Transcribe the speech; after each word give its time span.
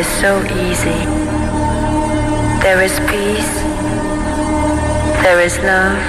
is 0.00 0.06
so 0.18 0.42
easy. 0.44 1.04
There 2.64 2.80
is 2.80 2.98
peace, 3.00 3.54
there 5.22 5.42
is 5.42 5.58
love, 5.58 6.00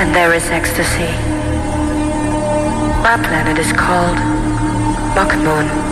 and 0.00 0.12
there 0.12 0.34
is 0.34 0.44
ecstasy. 0.50 1.12
My 3.06 3.16
planet 3.22 3.56
is 3.56 3.72
called 3.72 4.18
Moon. 5.44 5.83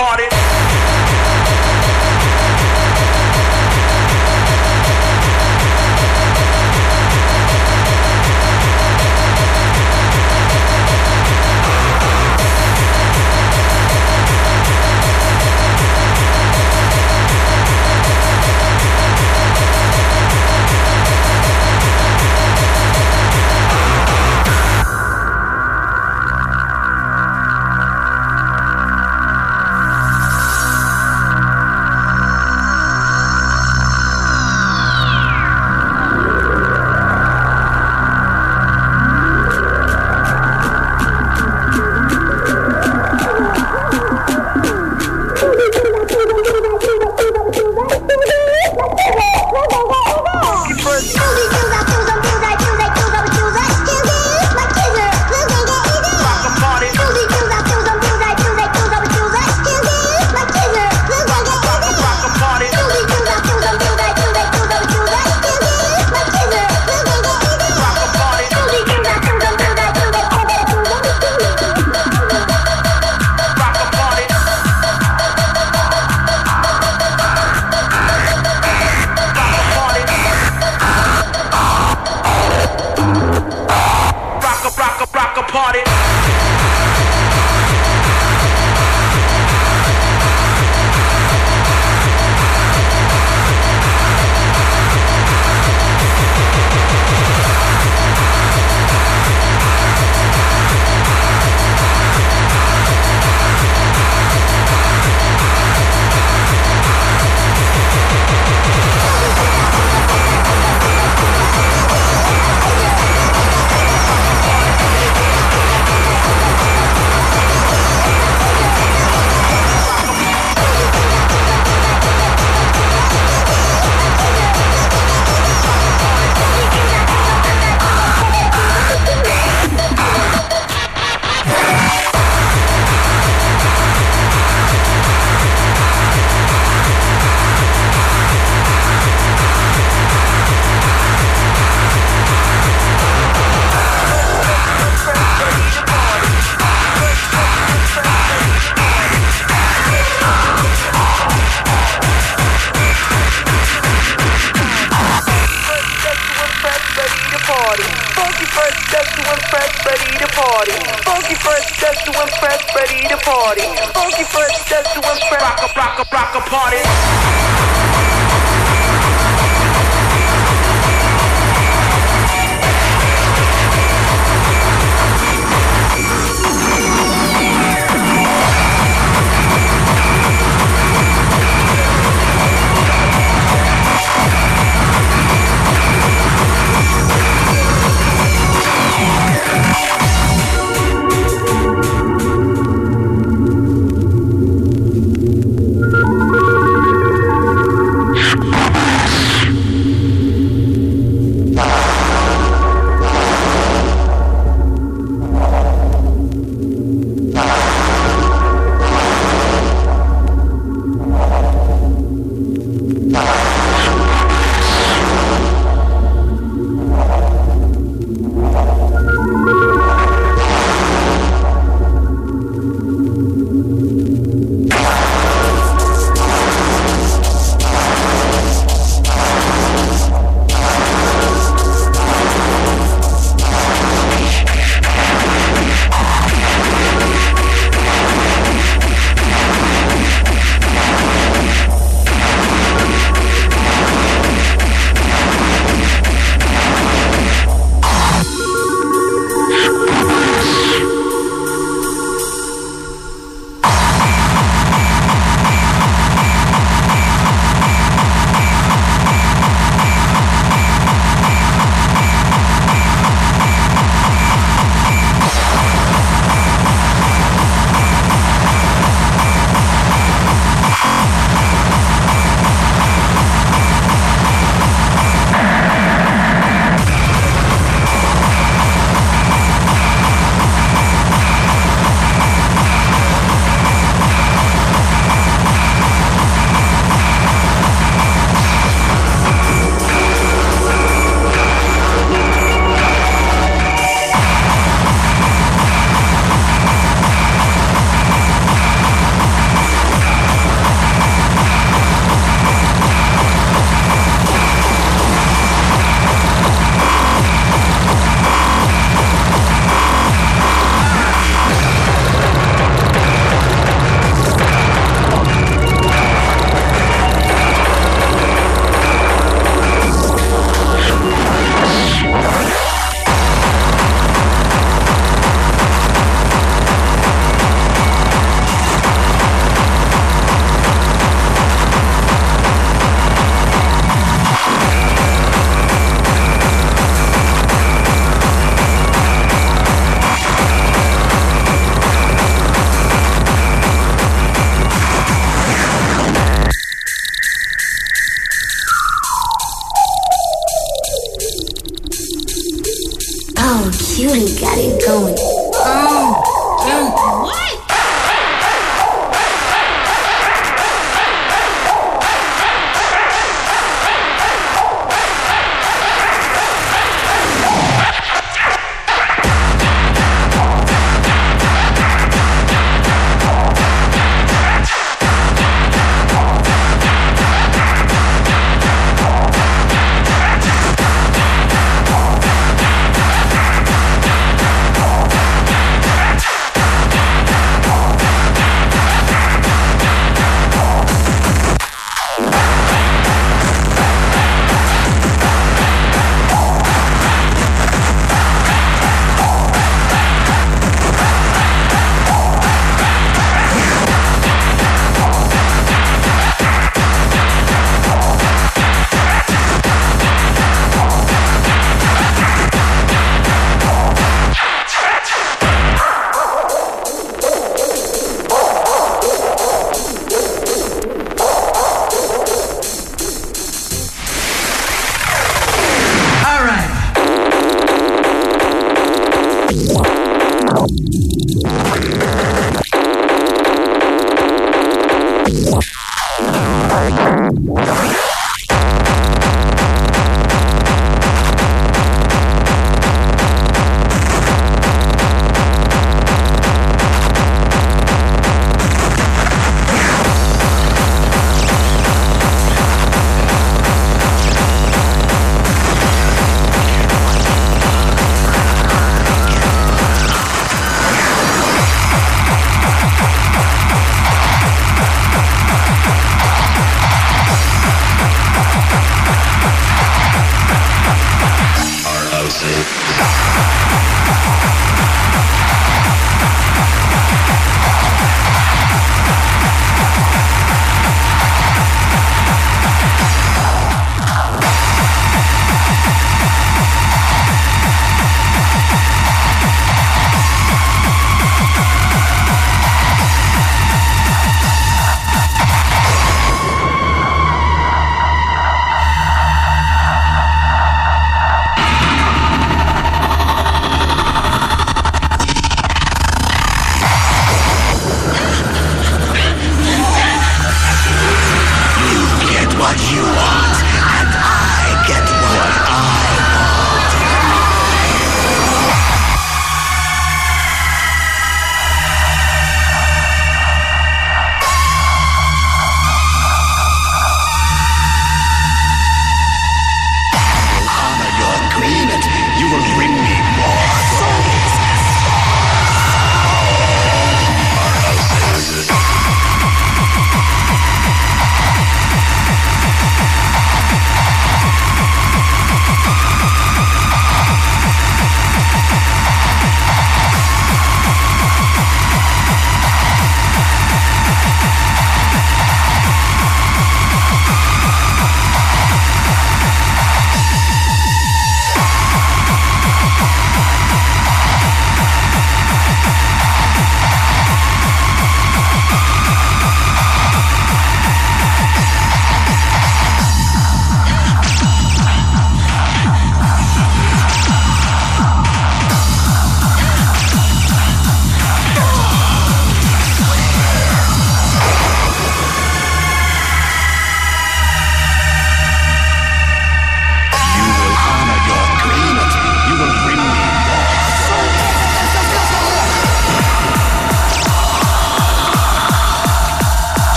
party 0.00 0.29
a 85.40 85.44
party. 85.44 86.49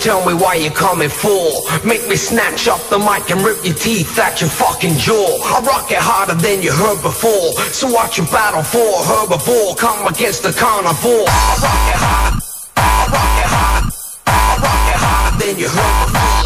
Tell 0.00 0.24
me 0.24 0.32
why 0.32 0.54
you're 0.54 0.72
coming 0.72 1.10
for. 1.10 1.60
Make 1.84 2.08
me 2.08 2.16
snatch 2.16 2.68
up 2.68 2.80
the 2.88 2.98
mic 2.98 3.28
and 3.30 3.44
rip 3.44 3.62
your 3.64 3.74
teeth 3.74 4.18
out 4.18 4.40
your 4.40 4.48
fucking 4.48 4.96
jaw. 4.96 5.28
I 5.44 5.60
rock 5.60 5.92
it 5.92 6.00
harder 6.00 6.34
than 6.34 6.62
you 6.62 6.72
heard 6.72 7.02
before. 7.02 7.52
So 7.70 7.92
watch 7.92 8.16
you 8.16 8.24
battle 8.32 8.64
for? 8.64 8.80
Herbivore 9.04 9.76
Come 9.76 10.06
against 10.08 10.42
the 10.42 10.52
carnivore. 10.52 11.28
I 11.28 11.52
rock 11.60 11.84
it 11.92 12.00
harder. 12.00 12.40
I 12.76 13.00
rock 13.12 13.34
it 13.44 13.48
harder. 13.52 13.92
I 14.24 14.56
rock 14.64 14.84
it 14.88 14.98
harder 15.04 15.36
than 15.44 15.54
you 15.60 15.68
heard 15.68 15.96
before. 16.08 16.40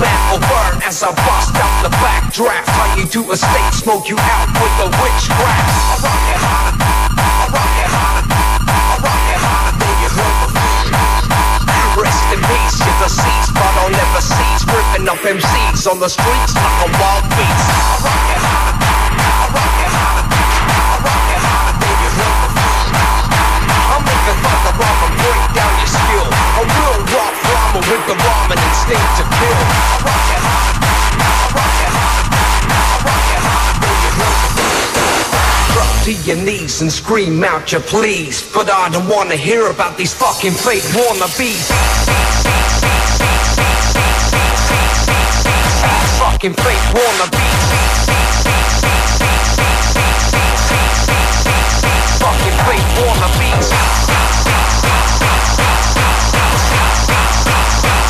Will 0.00 0.40
burn 0.40 0.80
as 0.88 1.02
I 1.04 1.12
bust 1.12 1.54
out 1.60 1.76
the 1.84 1.92
backdraft. 2.00 2.72
How 2.72 2.96
you 2.96 3.04
do 3.04 3.20
a 3.30 3.36
state 3.36 3.74
smoke 3.76 4.08
you 4.08 4.16
out 4.16 4.48
with 4.48 4.74
the 4.80 4.88
witchcraft. 4.96 5.68
I 5.92 6.08
rock 6.08 6.29
In 12.70 12.76
peace, 12.78 13.50
but 13.50 13.74
I'll 13.82 13.90
never 13.90 14.22
cease 14.22 14.62
ripping 14.62 15.08
up 15.10 15.18
MCs 15.18 15.90
on 15.90 15.98
the 15.98 16.06
streets 16.06 16.54
like 16.54 16.78
a 16.86 16.90
wild 17.02 17.26
beast. 17.34 17.66
I 17.66 17.98
rock 17.98 18.30
it 18.30 18.42
I 19.18 19.50
rock 19.50 19.74
it 19.74 19.90
I 20.70 21.02
rock 21.02 21.34
it 21.34 21.42
I'm 23.90 24.06
the 24.06 24.34
and 25.02 25.14
break 25.18 25.44
down 25.50 25.72
your 25.82 25.90
skill. 25.90 26.30
A 26.30 26.62
real 26.62 26.98
with 27.90 28.04
the 28.06 28.14
instinct 28.54 29.10
to 29.18 29.24
kill. 29.26 29.60
I 29.66 29.98
rock 30.06 30.30
it 30.30 30.42
hard, 30.46 30.78
I 30.78 31.42
rock 31.50 31.74
it 31.74 31.90
hard, 31.90 32.22
I 32.70 32.94
rock 33.02 33.34
it 33.34 34.14
hard, 34.14 34.54
Drop 35.74 35.90
to 36.06 36.12
your 36.22 36.38
knees 36.38 36.82
and 36.82 36.92
scream 36.92 37.42
out 37.42 37.72
your 37.72 37.82
pleas. 37.82 38.46
But 38.54 38.70
I 38.70 38.90
don't 38.90 39.08
wanna 39.08 39.34
hear 39.34 39.66
about 39.70 39.98
these 39.98 40.14
fucking 40.14 40.52
fake 40.54 40.86
wannabes. 40.94 42.29
Fucking 46.40 46.54
fake 46.64 46.86
wannabe. 46.94 47.36
Fucking 52.18 52.56
fake 52.64 52.88
wannabes. 52.96 53.68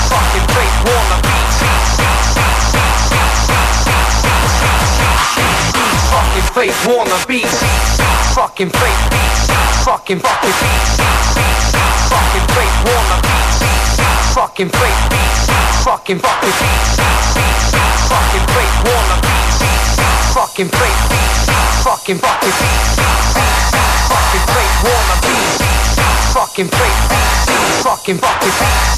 Fucking 0.09 0.47
fake 0.55 0.77
fake 6.55 6.79
wannabes. 6.87 7.51
Fucking 8.35 8.71
fake 8.71 9.11
beats. 9.11 9.51
Fucking 9.85 10.21
fucking 10.21 10.55
beats. 10.61 10.97
Fucking 12.09 12.47
fake 12.55 12.77
wannabes. 12.85 13.80
Fucking 14.31 14.69
fake 14.69 15.03
beats. 15.11 15.51
Fucking 15.83 16.19
fucking 16.21 16.55
beats. 16.62 17.03
Fucking 18.07 18.47
fake 18.55 18.77
wannabes. 18.87 19.59
Fucking 20.33 20.69
fake 20.71 21.03
beats. 21.11 21.51
Fucking 21.83 22.19
fucking 22.19 22.55
beats. 22.62 22.95
Fucking 24.07 24.47
fake 24.55 24.77
wannabes. 24.87 25.59
Fucking 26.31 26.69
fake 26.71 27.01
beats. 27.11 27.83
Fucking 27.83 28.19
fucking 28.23 28.55
beats. 28.55 28.95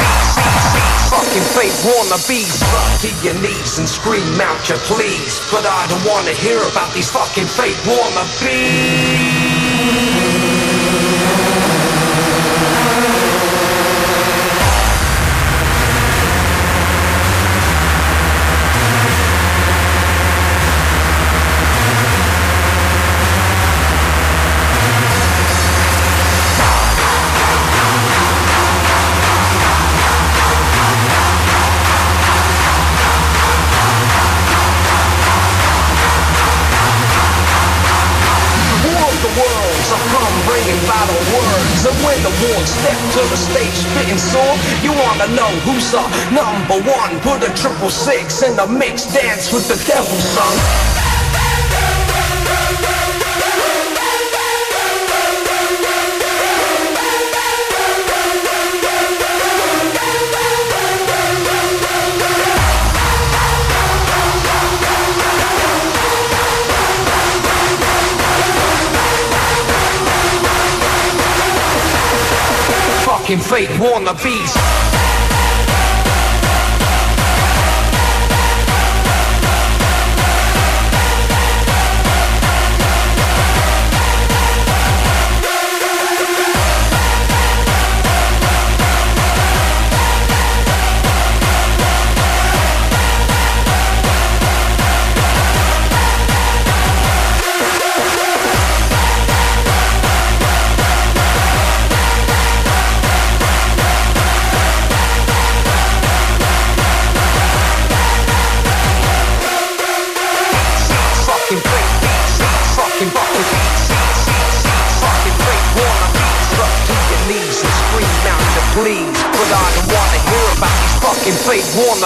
Fucking 1.08 1.46
fake 1.56 1.78
wannabes. 1.80 2.60
Drop 2.68 2.92
to 3.00 3.08
your 3.24 3.36
knees 3.40 3.78
and 3.78 3.88
scream 3.88 4.38
out 4.38 4.68
your 4.68 4.78
pleas. 4.84 5.40
But 5.50 5.64
I 5.64 5.86
don't 5.88 6.04
wanna 6.04 6.36
hear 6.44 6.60
about 6.60 6.92
these 6.92 7.10
fucking 7.10 7.46
fake 7.46 7.80
wannabes. 7.88 8.42
War 11.38 11.41
to 43.22 43.28
the 43.28 43.36
stage 43.36 43.74
spitting 43.74 44.18
sword, 44.18 44.58
you 44.82 44.90
wanna 44.90 45.28
know 45.36 45.50
who's 45.62 45.90
the 45.92 46.02
number 46.34 46.78
one? 46.90 47.20
Put 47.20 47.48
a 47.48 47.54
triple 47.54 47.90
six 47.90 48.42
in 48.42 48.56
the 48.56 48.66
mix, 48.66 49.06
dance 49.12 49.52
with 49.52 49.68
the 49.68 49.78
devil, 49.86 50.18
son. 50.34 51.01
Fucking 73.32 73.48
fake 73.48 73.70
wannabes. 73.78 74.71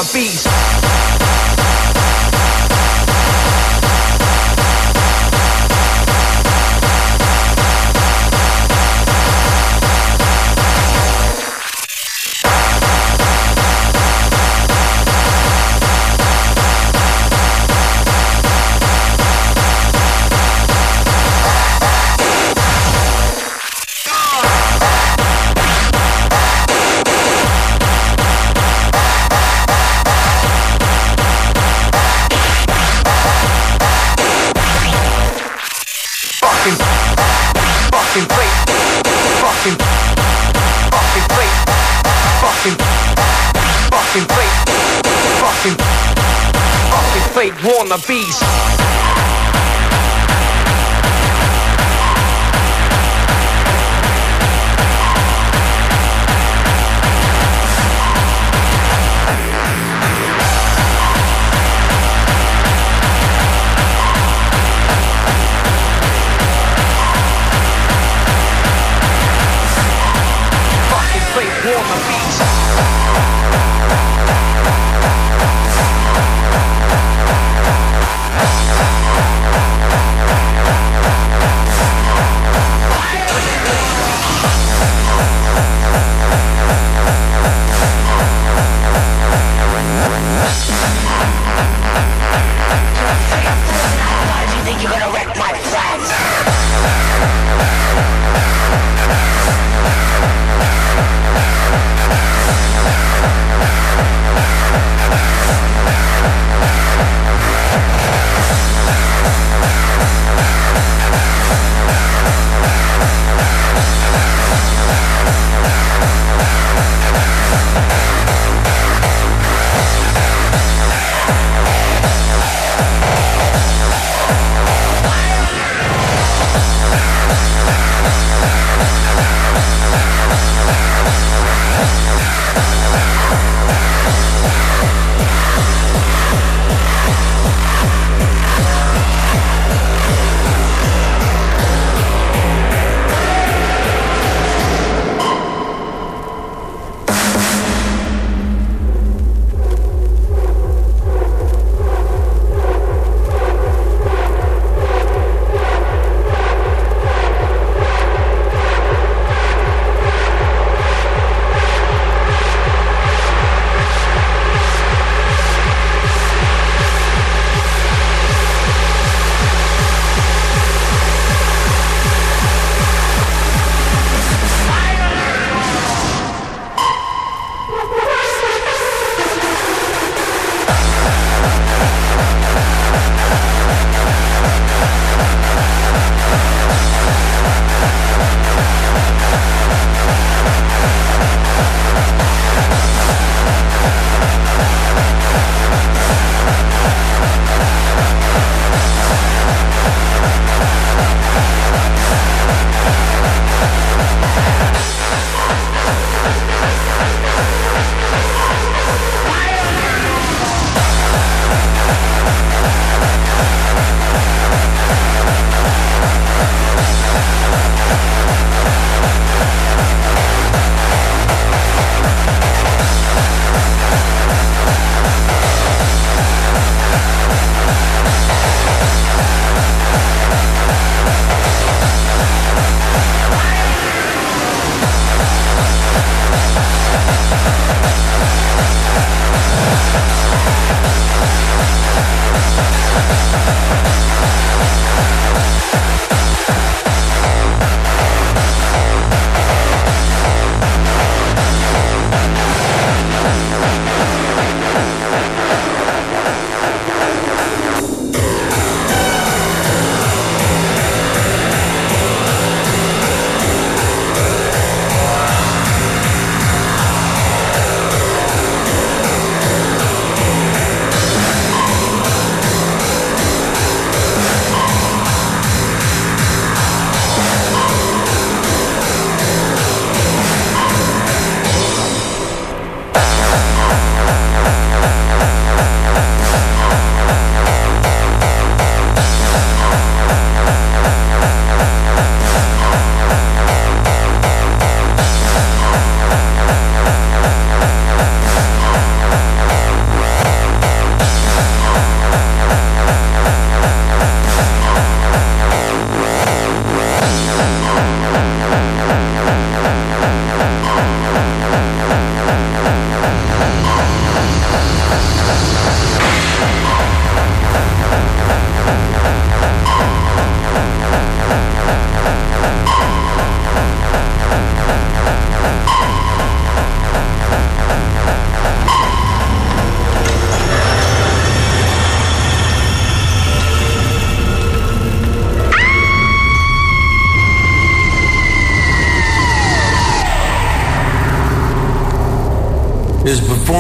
Fake 0.03 0.47
wannabes. 0.47 0.56
Fucking 71.67 71.83
fake 72.07 72.86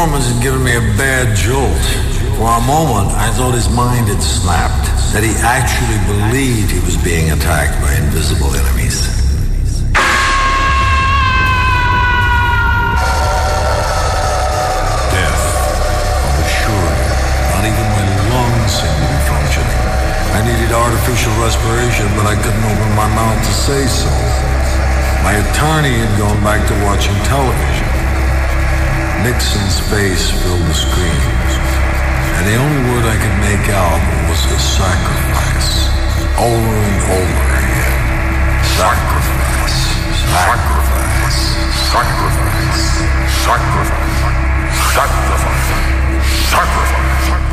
performance 0.06 0.30
had 0.30 0.42
given 0.42 0.62
me 0.62 0.70
a 0.70 0.86
bad 0.94 1.34
jolt. 1.34 1.82
For 2.38 2.46
a 2.46 2.62
moment, 2.62 3.10
I 3.18 3.26
thought 3.34 3.54
his 3.54 3.68
mind 3.74 4.06
had 4.06 4.22
snapped, 4.22 4.86
that 5.10 5.26
he 5.26 5.34
actually 5.42 5.98
believed 6.06 6.70
he 6.70 6.78
was 6.86 6.94
being 7.02 7.34
attacked 7.34 7.74
by 7.82 7.90
invisible 7.98 8.54
enemies. 8.54 9.02
Death. 15.10 15.42
Was 16.38 16.50
sure. 16.54 16.92
Not 17.50 17.66
even 17.66 17.86
my 17.90 18.06
lungs 18.30 18.78
seemed 18.78 19.00
to 19.02 19.08
be 19.10 19.20
functioning. 19.26 19.80
I 20.38 20.46
needed 20.46 20.70
artificial 20.70 21.34
respiration, 21.42 22.06
but 22.14 22.30
I 22.30 22.38
couldn't 22.38 22.62
open 22.62 22.90
my 22.94 23.10
mouth 23.10 23.42
to 23.42 23.52
say 23.58 23.82
so. 23.90 24.12
My 25.26 25.34
attorney 25.34 25.98
had 25.98 26.14
gone 26.14 26.38
back 26.46 26.62
to 26.70 26.74
watching 26.86 27.16
television. 27.26 27.85
Nixon's 29.22 29.80
face 29.88 30.30
filled 30.42 30.60
the 30.66 30.74
screen, 30.74 31.20
and 32.36 32.46
the 32.46 32.56
only 32.56 32.82
word 32.90 33.04
I 33.06 33.16
could 33.16 33.38
make 33.40 33.68
out 33.70 34.00
was 34.28 34.40
the 34.50 34.58
sacrifice, 34.58 35.88
over 36.36 36.74
and 36.90 37.00
over 37.16 37.46
again. 37.62 38.02
Sacrifice, 38.76 39.78
sacrifice, 40.34 41.40
sacrifice, 41.88 42.82
sacrifice, 43.46 44.18
sacrifice, 44.92 45.68
sacrifice. 46.50 47.45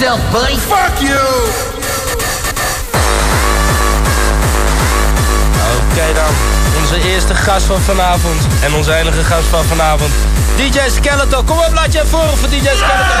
Yourself, 0.00 0.30
buddy. 0.30 0.56
Fuck 0.56 0.98
you! 0.98 1.18
Oké 5.90 6.14
dan, 6.14 6.34
onze 6.82 7.08
eerste 7.08 7.34
gast 7.34 7.66
van 7.66 7.80
vanavond. 7.80 8.40
En 8.62 8.74
onze 8.74 8.94
enige 8.94 9.24
gast 9.24 9.46
van 9.46 9.64
vanavond. 9.64 10.12
DJ 10.56 10.78
Skeleton. 10.90 11.44
Kom 11.44 11.58
op, 11.58 11.70
laat 11.74 11.92
je 11.92 12.02
voor 12.06 12.28
voor 12.38 12.48
DJ 12.48 12.56
Skeleton. 12.56 13.16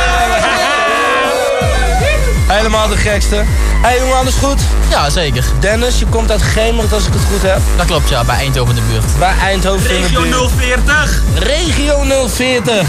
Helemaal 2.46 2.88
de 2.88 2.96
gekste. 2.96 3.44
hey, 3.82 3.98
jongen, 3.98 4.16
alles 4.16 4.34
goed? 4.34 4.60
Ja, 4.90 5.10
zeker. 5.10 5.44
Dennis, 5.58 5.98
je 5.98 6.06
komt 6.06 6.30
uit 6.30 6.42
Gemert 6.42 6.92
als 6.92 7.06
ik 7.06 7.12
het 7.12 7.22
goed 7.32 7.42
heb. 7.42 7.60
Dat 7.76 7.86
klopt, 7.86 8.08
ja. 8.08 8.24
Bij 8.24 8.36
Eindhoven 8.36 8.76
in 8.76 8.82
de 8.84 8.90
buurt. 8.90 9.18
Bij 9.18 9.34
Eindhoven 9.40 9.90
in 9.90 10.02
de 10.02 10.08
buurt. 10.08 10.22
Regio 10.22 10.48
040. 10.48 11.22
Regio 11.34 12.28
040. 12.28 12.86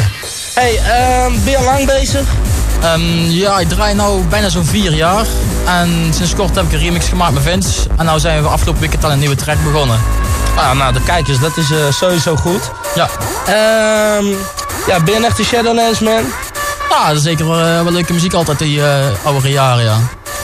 hey, 0.53 0.77
ehm, 0.77 1.31
ben 1.43 1.51
je 1.51 1.57
al 1.57 1.63
lang 1.63 1.85
bezig? 1.85 2.23
Ehm, 2.81 3.29
ja, 3.29 3.59
ik 3.59 3.69
draai 3.69 3.93
nu 3.93 4.23
bijna 4.29 4.49
zo'n 4.49 4.65
vier 4.65 4.93
jaar. 4.93 5.25
En 5.65 6.11
sinds 6.13 6.35
kort 6.35 6.55
heb 6.55 6.65
ik 6.65 6.71
een 6.71 6.79
remix 6.79 7.07
gemaakt 7.07 7.33
met 7.33 7.43
Vince. 7.43 7.81
En 7.97 8.05
nu 8.05 8.19
zijn 8.19 8.41
we 8.41 8.47
afgelopen 8.47 8.81
weekend 8.81 9.05
aan 9.05 9.11
een 9.11 9.19
nieuwe 9.19 9.35
track 9.35 9.63
begonnen. 9.63 9.99
Ah, 10.55 10.71
nou, 10.71 10.93
de 10.93 11.01
kijkers, 11.03 11.39
dat 11.39 11.57
is 11.57 11.71
eh, 11.71 11.77
sowieso 11.89 12.35
goed. 12.35 12.61
Ja. 12.95 13.09
Ehm, 13.45 14.25
ja, 14.87 14.99
ben 15.03 15.13
je 15.13 15.15
een 15.15 15.25
echte 15.25 15.43
Shadowlands 15.43 15.99
man? 15.99 16.23
Ja, 16.89 17.07
dat 17.07 17.15
is 17.17 17.23
zeker 17.23 17.47
wel, 17.47 17.59
eh, 17.59 17.81
wel 17.83 17.91
leuke 17.91 18.13
muziek 18.13 18.33
altijd, 18.33 18.59
die 18.59 18.83
eh 18.85 19.05
oudere 19.23 19.49
jaren, 19.51 19.83
ja. 19.83 19.97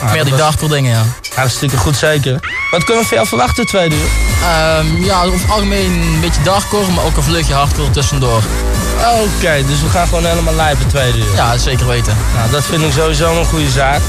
Meer 0.04 0.14
dat 0.16 0.24
die 0.24 0.32
was- 0.32 0.40
darker 0.42 0.68
dingen, 0.68 0.90
ja. 0.92 1.02
Hartstikke 1.34 1.76
goed, 1.76 1.96
zeker. 1.96 2.40
Wat 2.70 2.84
kunnen 2.84 3.02
we 3.02 3.08
van 3.08 3.16
jou 3.16 3.28
verwachten, 3.28 3.66
tweede 3.66 3.94
uur? 3.94 4.08
Ehm, 4.42 5.04
ja, 5.04 5.22
over 5.22 5.40
het 5.40 5.50
algemeen 5.50 5.92
een 5.92 6.20
beetje 6.20 6.42
darker, 6.42 6.92
maar 6.94 7.04
ook 7.04 7.16
een 7.16 7.22
vleugje 7.22 7.54
hardcore 7.54 7.90
tussendoor. 7.90 8.42
Oké, 8.98 9.64
dus 9.66 9.82
we 9.82 9.88
gaan 9.88 10.06
gewoon 10.06 10.24
helemaal 10.24 10.54
lijpen 10.54 10.86
tweede 10.86 11.18
uur. 11.18 11.34
Ja, 11.34 11.56
zeker 11.58 11.86
weten. 11.86 12.16
Nou, 12.36 12.50
dat 12.50 12.64
vind 12.64 12.82
ik 12.82 12.92
sowieso 12.92 13.38
een 13.38 13.44
goede 13.44 13.70
zaak. 13.70 14.00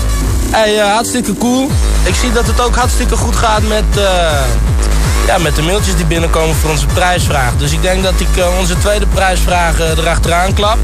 Hey, 0.52 0.80
eh, 0.80 0.94
hartstikke 0.94 1.34
cool. 1.34 1.70
Ik 2.04 2.16
zie 2.16 2.32
dat 2.32 2.48
het 2.48 2.62
ook 2.62 2.76
hartstikke 2.76 3.16
goed 3.16 3.36
gaat 3.36 3.62
met, 3.62 3.98
eh, 3.98 4.04
ja, 5.28 5.38
met 5.38 5.56
de 5.56 5.62
mailtjes 5.62 5.96
die 5.96 6.06
binnenkomen 6.06 6.56
voor 6.56 6.70
onze 6.70 6.86
prijsvraag. 6.86 7.58
Dus 7.58 7.72
ik 7.72 7.82
denk 7.82 8.04
dat 8.04 8.20
ik 8.20 8.38
eh, 8.38 8.58
onze 8.60 8.78
tweede 8.78 9.06
prijsvraag 9.08 9.80
erachteraan 9.80 10.54
klap. 10.54 10.78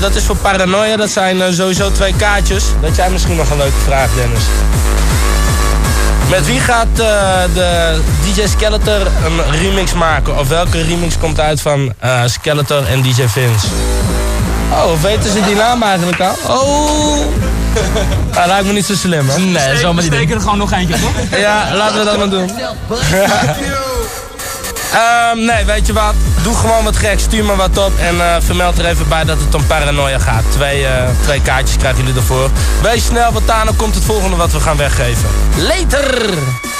Dat 0.00 0.14
is 0.14 0.24
voor 0.24 0.36
Paranoia, 0.36 0.96
dat 0.96 1.10
zijn 1.10 1.54
sowieso 1.54 1.92
twee 1.92 2.14
kaartjes. 2.16 2.64
Dat 2.80 2.96
jij 2.96 3.10
misschien 3.10 3.36
nog 3.36 3.50
een 3.50 3.56
leuke 3.56 3.78
vraag, 3.84 4.08
Dennis. 4.14 4.42
Met 6.30 6.46
wie 6.46 6.60
gaat 6.60 6.86
eh, 6.98 6.98
de 7.54 8.00
DJ 8.24 8.46
Skeletor 8.46 9.00
een 9.24 9.60
remix 9.60 9.92
maken? 9.92 10.38
Of 10.38 10.48
welke 10.48 10.82
remix 10.82 11.18
komt 11.18 11.40
uit 11.40 11.60
van 11.60 11.92
eh 11.98 12.20
Skeletor 12.26 12.86
en 12.86 13.02
DJ 13.02 13.12
Vince? 13.26 13.66
Oh, 14.72 15.02
weten 15.02 15.32
ze 15.32 15.42
die 15.44 15.54
naam 15.54 15.82
eigenlijk 15.82 16.20
al? 16.20 16.34
Oh! 16.56 17.18
Dat 18.32 18.46
lijkt 18.52 18.66
me 18.66 18.72
niet 18.72 18.84
zo 18.86 18.94
slim, 18.94 19.28
hè? 19.28 19.38
Nee, 19.38 19.52
wel 19.52 19.82
maar 19.82 19.94
We 19.94 20.00
niet 20.00 20.02
steken 20.02 20.26
doen. 20.26 20.36
er 20.36 20.40
gewoon 20.42 20.58
nog 20.58 20.72
eentje, 20.72 20.94
toch? 20.94 21.38
Ja, 21.40 21.68
laten 21.74 21.98
we 21.98 22.04
dat 22.04 22.18
maar 22.18 22.30
doen. 22.30 22.50
Ehm, 24.92 25.44
nee, 25.44 25.64
weet 25.64 25.86
je 25.86 25.92
wat? 25.92 26.14
Doe 26.42 26.54
gewoon 26.54 26.84
wat 26.84 26.96
gek. 26.96 27.20
Stuur 27.20 27.44
me 27.44 27.56
wat 27.56 27.78
op. 27.78 27.92
En 27.98 28.20
eh, 28.20 28.36
vermeld 28.40 28.78
er 28.78 28.84
even 28.86 29.08
bij 29.08 29.24
dat 29.24 29.38
het 29.40 29.54
om 29.54 29.66
paranoia 29.66 30.18
gaat. 30.18 30.44
Twee, 30.48 30.86
eh, 30.86 31.08
twee 31.22 31.42
kaartjes 31.42 31.76
krijgen 31.76 32.04
jullie 32.04 32.20
ervoor. 32.20 32.50
Wees 32.82 33.04
snel, 33.04 33.32
want 33.32 33.46
daarna 33.46 33.72
komt 33.76 33.94
het 33.94 34.04
volgende 34.04 34.36
wat 34.36 34.52
we 34.52 34.60
gaan 34.60 34.76
weggeven. 34.76 35.28
Later! 35.56 36.77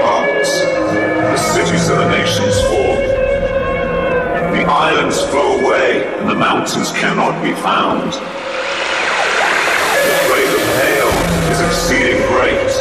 Parts. 0.00 0.60
The 0.60 1.36
cities 1.36 1.88
of 1.88 1.98
the 1.98 2.08
nations 2.10 2.60
fall. 2.62 2.96
The 4.56 4.64
islands 4.64 5.20
flow 5.30 5.60
away, 5.60 6.04
and 6.18 6.28
the 6.28 6.34
mountains 6.34 6.92
cannot 6.92 7.42
be 7.42 7.52
found. 7.52 8.12
The 10.02 10.16
rate 10.32 10.52
of 10.58 10.64
hail 10.80 11.10
is 11.52 11.60
exceeding 11.68 12.20
great. 12.32 12.72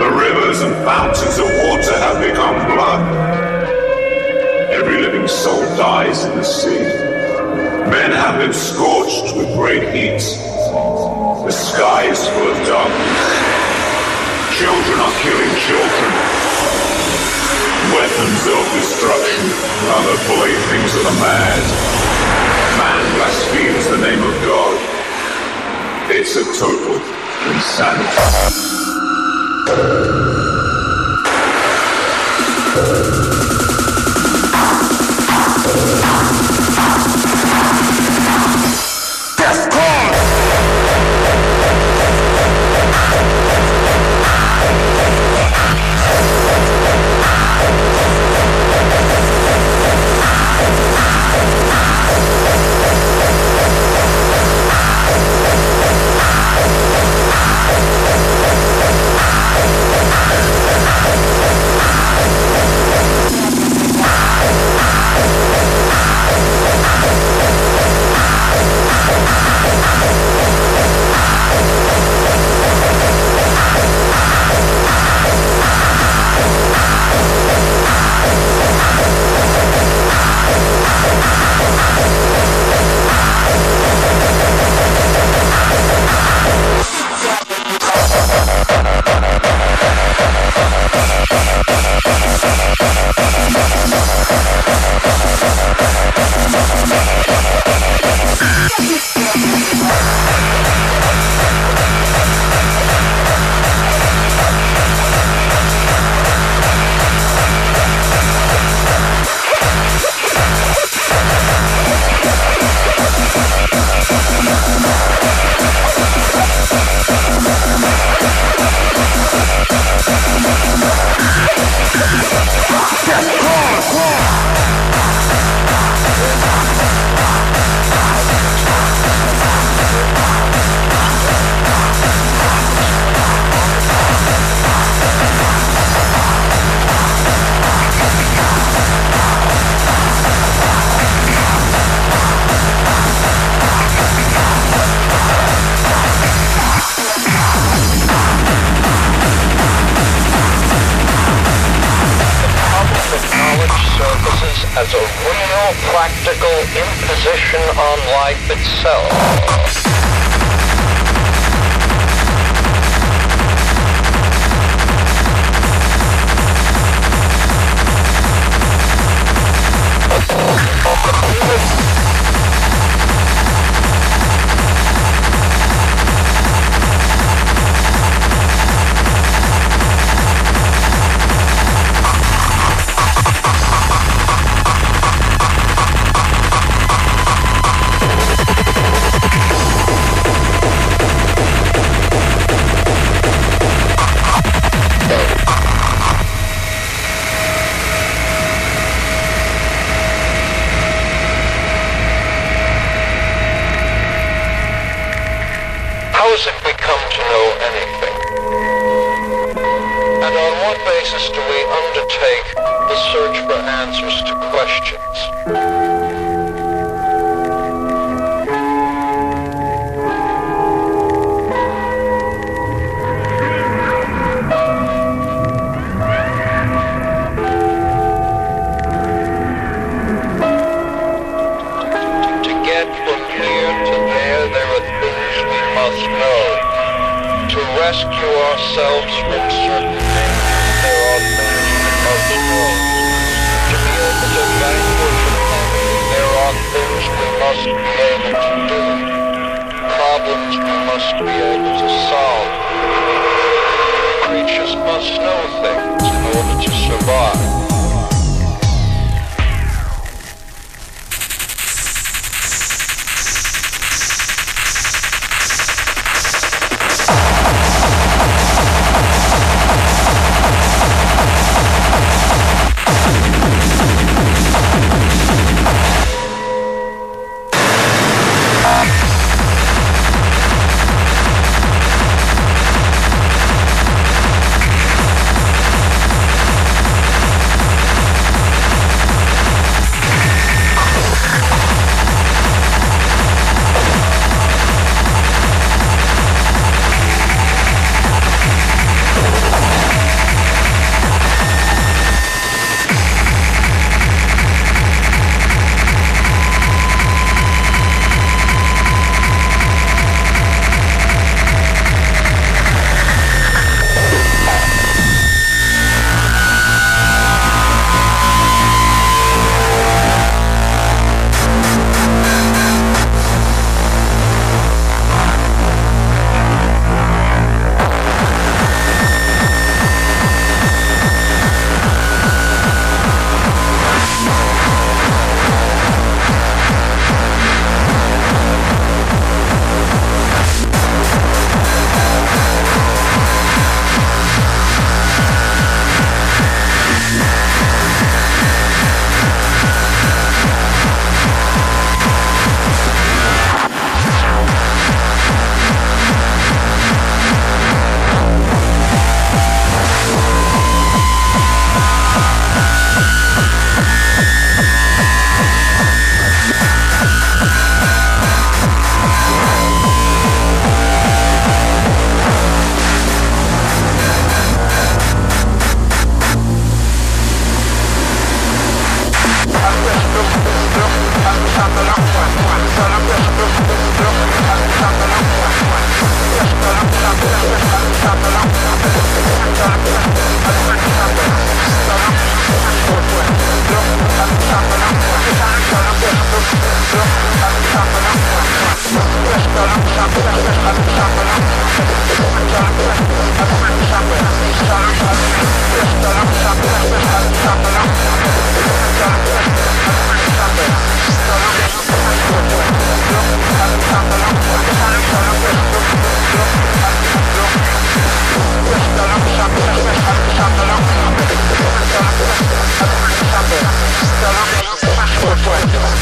The 0.00 0.10
rivers 0.10 0.60
and 0.60 0.74
fountains 0.84 1.38
of 1.38 1.48
water 1.66 1.96
have 1.98 2.18
become 2.20 2.56
blood. 2.74 3.02
Every 4.70 5.00
living 5.00 5.28
soul 5.28 5.62
dies 5.76 6.24
in 6.24 6.36
the 6.36 6.44
sea. 6.44 6.84
Men 7.90 8.10
have 8.12 8.38
been 8.40 8.52
scorched 8.52 9.36
with 9.36 9.54
great 9.54 9.94
heat. 9.94 10.22
The 11.44 11.50
sky 11.50 12.04
is 12.04 12.26
full 12.28 12.50
of 12.50 12.66
darkness. 12.66 13.53
Children 14.54 15.00
are 15.00 15.10
killing 15.18 15.50
children. 15.66 16.12
Weapons 17.90 18.46
of 18.46 18.62
destruction 18.78 19.50
are 19.90 20.04
the 20.06 20.16
playthings 20.30 20.94
of 20.94 21.02
the 21.02 21.10
mad. 21.18 21.62
Man 22.78 23.02
blasphemes 23.16 23.86
the 23.88 23.98
name 23.98 24.22
of 24.22 24.34
God. 24.46 24.78
It's 26.08 26.36
a 26.36 26.44
total 26.56 27.02
insanity. 27.50 28.54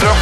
Look 0.03 0.22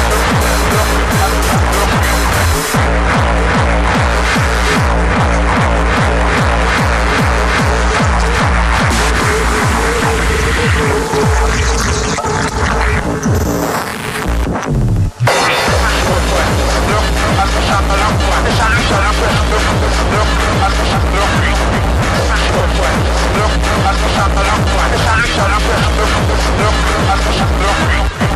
Look, 20.81 20.97
I'm 28.21 28.30